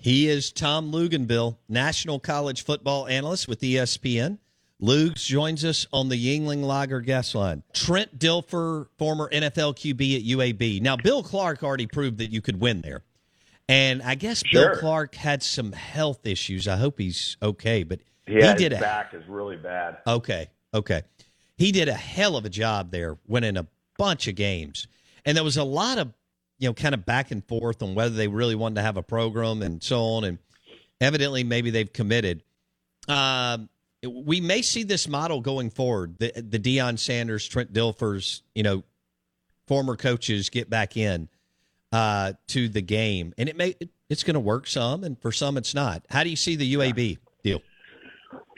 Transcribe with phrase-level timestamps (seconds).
[0.00, 4.38] He is Tom Luginbill, national college football analyst with ESPN.
[4.80, 7.64] Lugs joins us on the Yuengling Lager guest line.
[7.72, 10.80] Trent Dilfer, former NFL QB at UAB.
[10.80, 13.02] Now, Bill Clark already proved that you could win there.
[13.68, 14.70] And I guess Sure.
[14.70, 16.68] Bill Clark had some health issues.
[16.68, 19.98] I hope he's okay, but Yeah, he did his a back is really bad.
[20.06, 20.48] Okay.
[20.72, 21.02] Okay.
[21.56, 23.66] He did a hell of a job there, winning a
[23.98, 24.86] bunch of games.
[25.24, 26.12] And there was a lot of,
[26.58, 29.02] you know, kind of back and forth on whether they really wanted to have a
[29.02, 30.24] program and so on.
[30.24, 30.38] And
[31.00, 32.42] evidently, maybe they've committed.
[33.08, 33.68] Um,
[34.06, 36.16] we may see this model going forward.
[36.18, 38.84] The, the Deion Sanders, Trent Dilfers, you know,
[39.66, 41.28] former coaches get back in
[41.92, 43.74] uh, to the game, and it may
[44.08, 46.04] it's going to work some, and for some it's not.
[46.10, 47.60] How do you see the UAB deal?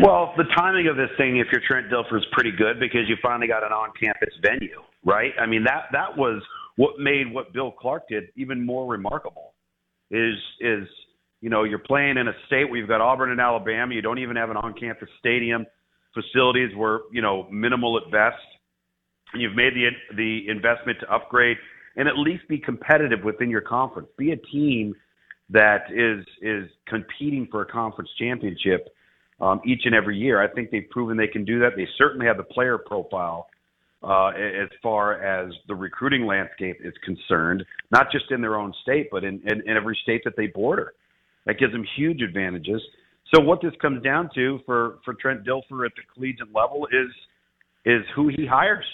[0.00, 3.16] Well, the timing of this thing, if you're Trent Dilfer, is pretty good because you
[3.22, 5.32] finally got an on-campus venue, right?
[5.40, 6.42] I mean that that was
[6.76, 9.54] what made what Bill Clark did even more remarkable.
[10.10, 10.86] Is is
[11.40, 14.18] you know you're playing in a state where you've got Auburn and Alabama, you don't
[14.18, 15.66] even have an on-campus stadium,
[16.14, 18.42] facilities were you know minimal at best.
[19.34, 21.56] You've made the the investment to upgrade
[21.96, 24.08] and at least be competitive within your conference.
[24.18, 24.94] Be a team
[25.50, 28.88] that is is competing for a conference championship
[29.40, 30.42] um, each and every year.
[30.42, 31.70] I think they've proven they can do that.
[31.76, 33.48] They certainly have the player profile
[34.02, 39.08] uh, as far as the recruiting landscape is concerned, not just in their own state,
[39.10, 40.94] but in, in, in every state that they border.
[41.46, 42.82] That gives them huge advantages.
[43.34, 47.10] So what this comes down to for for Trent Dilfer at the collegiate level is
[47.84, 48.84] is who he hires.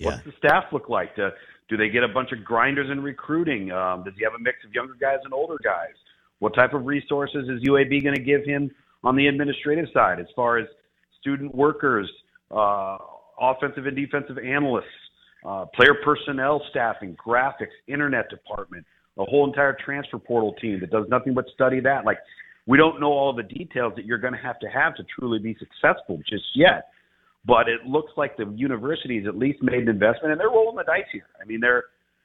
[0.00, 1.16] What's the staff look like?
[1.16, 1.30] Do,
[1.68, 3.70] do they get a bunch of grinders in recruiting?
[3.70, 5.94] Um, does he have a mix of younger guys and older guys?
[6.40, 8.70] What type of resources is UAB going to give him
[9.02, 10.66] on the administrative side as far as
[11.20, 12.10] student workers,
[12.50, 12.98] uh,
[13.40, 14.84] offensive and defensive analysts,
[15.46, 18.84] uh, player personnel staffing, graphics, internet department,
[19.18, 22.04] a whole entire transfer portal team that does nothing but study that.
[22.04, 22.18] Like,
[22.66, 25.38] we don't know all the details that you're going to have to have to truly
[25.38, 26.88] be successful just yet.
[27.46, 30.84] But it looks like the university's at least made an investment, and they're rolling the
[30.84, 31.26] dice here.
[31.40, 31.84] I mean, they're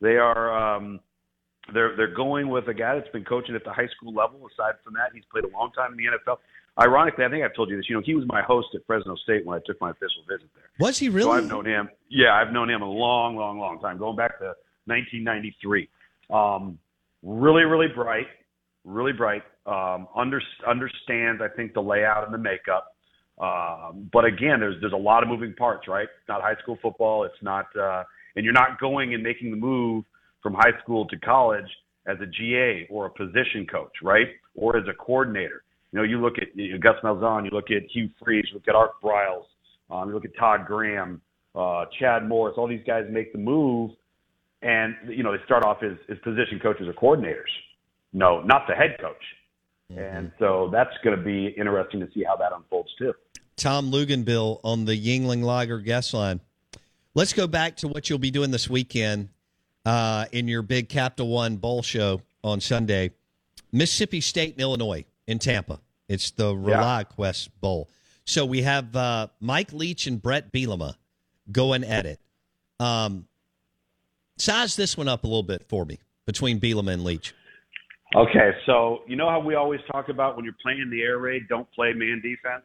[0.00, 1.00] they are um,
[1.74, 4.38] they're they're going with a guy that's been coaching at the high school level.
[4.46, 6.38] Aside from that, he's played a long time in the NFL.
[6.78, 7.86] Ironically, I think I've told you this.
[7.88, 10.48] You know, he was my host at Fresno State when I took my official visit
[10.54, 10.70] there.
[10.78, 11.38] Was he So really?
[11.38, 11.88] I've known him.
[12.08, 14.54] Yeah, I've known him a long, long, long time, going back to
[14.86, 15.88] 1993.
[16.30, 16.78] Um,
[17.22, 18.26] really, really bright,
[18.84, 19.42] really bright.
[19.66, 22.94] Um, under, understands, I think, the layout and the makeup.
[23.40, 26.04] Um, but again, there's there's a lot of moving parts, right?
[26.04, 27.24] It's not high school football.
[27.24, 28.04] It's not, uh,
[28.36, 30.04] and you're not going and making the move
[30.42, 31.64] from high school to college
[32.06, 34.26] as a GA or a position coach, right?
[34.54, 35.62] Or as a coordinator.
[35.92, 38.54] You know, you look at you know, Gus Malzahn, you look at Hugh Freeze, you
[38.54, 39.44] look at Art Briles,
[39.90, 41.20] um, you look at Todd Graham,
[41.54, 42.54] uh, Chad Morris.
[42.56, 43.90] All these guys make the move,
[44.62, 47.50] and you know they start off as, as position coaches or coordinators.
[48.12, 49.22] No, not the head coach.
[49.96, 53.12] And so that's going to be interesting to see how that unfolds too.
[53.56, 56.40] Tom Luginbill on the Yuengling Lager guest line.
[57.14, 59.30] Let's go back to what you'll be doing this weekend
[59.84, 63.10] uh, in your big Capital One Bowl show on Sunday.
[63.72, 65.80] Mississippi State and Illinois in Tampa.
[66.08, 67.88] It's the ReliaQuest Bowl.
[68.24, 70.96] So we have uh, Mike Leach and Brett Bielema
[71.50, 72.18] going at it.
[72.80, 73.26] Um,
[74.36, 77.32] size this one up a little bit for me between Bielema and Leach.
[78.16, 81.46] Okay, so you know how we always talk about when you're playing the air raid,
[81.48, 82.64] don't play man defense?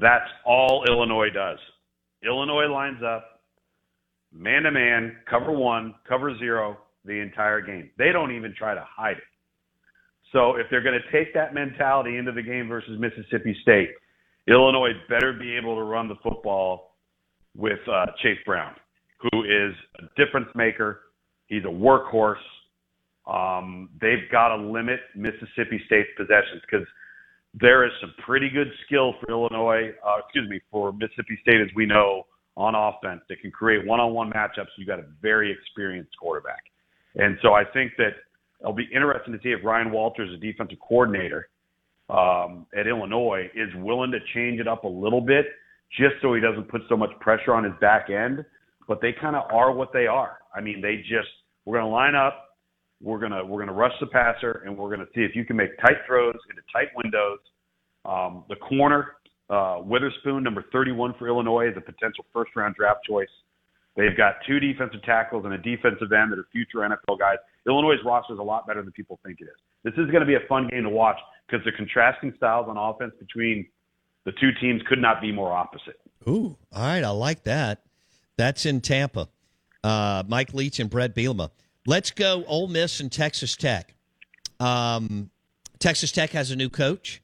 [0.00, 1.58] That's all Illinois does.
[2.22, 3.38] Illinois lines up
[4.32, 7.90] man to man, cover one, cover zero, the entire game.
[7.98, 9.22] They don't even try to hide it.
[10.32, 13.90] So if they're going to take that mentality into the game versus Mississippi State,
[14.46, 16.96] Illinois better be able to run the football
[17.56, 18.74] with uh, Chase Brown,
[19.20, 21.00] who is a difference maker.
[21.46, 22.36] He's a workhorse.
[23.26, 26.86] Um, they've got to limit Mississippi State's possessions because
[27.54, 31.68] there is some pretty good skill for Illinois, uh, excuse me, for Mississippi State, as
[31.74, 34.66] we know, on offense that can create one-on-one matchups.
[34.76, 36.64] You've got a very experienced quarterback,
[37.16, 38.14] and so I think that
[38.60, 41.48] it'll be interesting to see if Ryan Walters, the defensive coordinator
[42.10, 45.46] um, at Illinois, is willing to change it up a little bit,
[45.98, 48.44] just so he doesn't put so much pressure on his back end.
[48.86, 50.38] But they kind of are what they are.
[50.54, 51.28] I mean, they just
[51.64, 52.47] we're going to line up
[53.02, 55.76] we're gonna we're gonna rush the passer, and we're gonna see if you can make
[55.78, 57.38] tight throws into tight windows.
[58.04, 59.16] Um, the corner,
[59.50, 63.28] uh, Witherspoon, number 31 for Illinois, is a potential first round draft choice.
[63.96, 67.38] They've got two defensive tackles and a defensive end that are future NFL guys.
[67.66, 69.58] Illinois' roster is a lot better than people think it is.
[69.82, 72.76] This is going to be a fun game to watch because the contrasting styles on
[72.76, 73.66] offense between
[74.24, 76.00] the two teams could not be more opposite.
[76.28, 77.82] Ooh, all right, I like that.
[78.36, 79.28] That's in Tampa.
[79.82, 81.50] Uh, Mike Leach and Brett Bielema.
[81.88, 83.94] Let's go Ole Miss and Texas Tech.
[84.60, 85.30] Um,
[85.78, 87.22] Texas Tech has a new coach.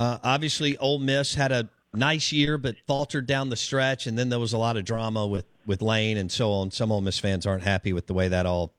[0.00, 4.28] Uh, obviously, Ole Miss had a nice year, but faltered down the stretch, and then
[4.28, 6.72] there was a lot of drama with with Lane and so on.
[6.72, 8.74] Some Ole Miss fans aren't happy with the way that all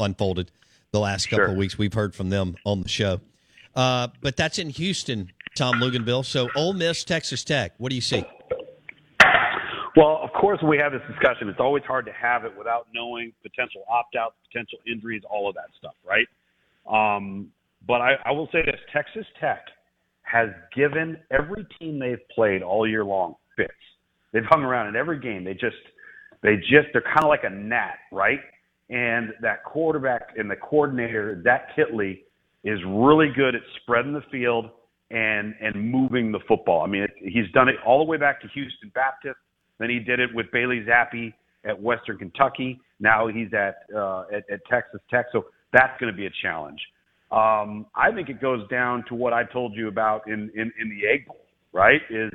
[0.00, 0.50] unfolded
[0.92, 1.52] the last couple Sure.
[1.52, 1.76] of weeks.
[1.76, 3.20] We've heard from them on the show,
[3.74, 6.24] uh, but that's in Houston, Tom Luginbill.
[6.24, 7.74] So Ole Miss, Texas Tech.
[7.76, 8.24] What do you see?
[9.96, 13.32] Well, of course, we have this discussion, it's always hard to have it without knowing
[13.42, 16.28] potential opt outs, potential injuries, all of that stuff, right?
[16.86, 17.48] Um,
[17.86, 19.64] but I, I will say this Texas Tech
[20.22, 23.72] has given every team they've played all year long fits.
[24.32, 25.44] They've hung around in every game.
[25.44, 25.76] They just,
[26.42, 28.40] they just, they're kind of like a gnat, right?
[28.90, 32.20] And that quarterback and the coordinator, Zach Kittley,
[32.64, 34.66] is really good at spreading the field
[35.10, 36.82] and and moving the football.
[36.82, 39.36] I mean, it, he's done it all the way back to Houston Baptist.
[39.78, 42.80] Then he did it with Bailey Zappe at Western Kentucky.
[43.00, 45.26] Now he's at uh, at, at Texas Tech.
[45.32, 46.80] So that's going to be a challenge.
[47.30, 50.88] Um, I think it goes down to what I told you about in, in, in
[50.88, 51.40] the Egg Bowl,
[51.72, 52.00] right?
[52.08, 52.32] Is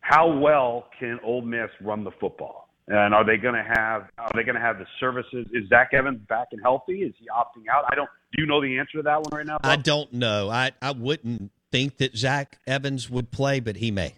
[0.00, 2.68] how well can Ole Miss run the football?
[2.88, 5.46] And are they going to have are they going to have the services?
[5.52, 7.02] Is Zach Evans back and healthy?
[7.02, 7.84] Is he opting out?
[7.90, 8.08] I don't.
[8.32, 9.58] Do you know the answer to that one right now?
[9.58, 9.72] Bob?
[9.72, 10.48] I don't know.
[10.48, 14.14] I, I wouldn't think that Zach Evans would play, but he may.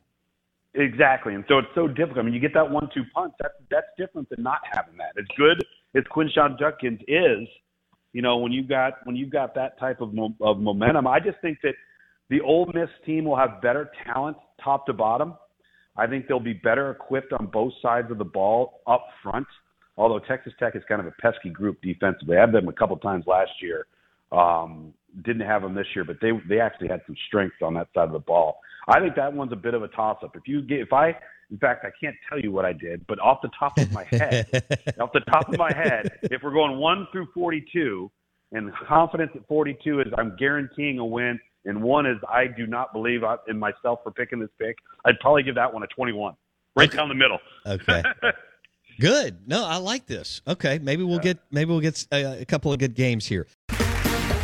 [0.74, 2.18] Exactly, and so it's so difficult.
[2.18, 3.32] I mean, you get that one-two punch.
[3.40, 5.18] That's that's different than not having that.
[5.18, 7.48] As good as Quinshon Judkins is,
[8.12, 11.20] you know, when you got when you've got that type of mo- of momentum, I
[11.20, 11.74] just think that
[12.28, 15.34] the Ole Miss team will have better talent top to bottom.
[15.96, 19.46] I think they'll be better equipped on both sides of the ball up front.
[19.96, 22.96] Although Texas Tech is kind of a pesky group defensively, I had them a couple
[22.98, 23.86] times last year.
[24.30, 24.94] Um,
[25.24, 28.04] didn't have them this year, but they they actually had some strength on that side
[28.04, 28.60] of the ball.
[28.88, 30.36] I think that one's a bit of a toss up.
[30.36, 31.14] If you get if I
[31.50, 34.04] in fact I can't tell you what I did, but off the top of my
[34.04, 34.46] head,
[35.00, 38.10] off the top of my head, if we're going 1 through 42
[38.52, 42.92] and confidence at 42 is I'm guaranteeing a win and one is I do not
[42.92, 46.34] believe in myself for picking this pick, I'd probably give that one a 21.
[46.76, 47.38] Right down the middle.
[47.66, 48.02] Okay.
[49.00, 49.46] Good.
[49.46, 50.42] No, I like this.
[50.46, 53.46] Okay, maybe we'll get maybe we'll get a, a couple of good games here.